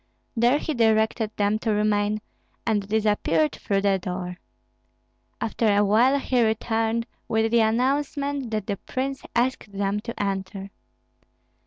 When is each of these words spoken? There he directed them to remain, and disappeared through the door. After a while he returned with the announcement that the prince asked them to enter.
There 0.35 0.57
he 0.57 0.73
directed 0.73 1.29
them 1.37 1.59
to 1.59 1.69
remain, 1.71 2.21
and 2.65 2.87
disappeared 2.89 3.51
through 3.51 3.81
the 3.81 3.99
door. 3.99 4.37
After 5.39 5.71
a 5.77 5.85
while 5.85 6.17
he 6.17 6.41
returned 6.41 7.05
with 7.27 7.51
the 7.51 7.59
announcement 7.59 8.49
that 8.49 8.65
the 8.65 8.77
prince 8.77 9.21
asked 9.35 9.71
them 9.71 9.99
to 9.99 10.19
enter. 10.19 10.71